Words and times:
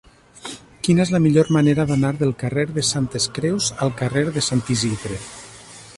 Quina 0.85 1.03
és 1.07 1.11
la 1.15 1.19
millor 1.25 1.51
manera 1.57 1.85
d'anar 1.91 2.11
del 2.21 2.33
carrer 2.45 2.65
de 2.79 2.85
Santes 2.89 3.27
Creus 3.39 3.69
al 3.87 3.95
carrer 4.03 4.25
de 4.39 4.47
Sant 4.51 4.65
Isidre? 4.77 5.25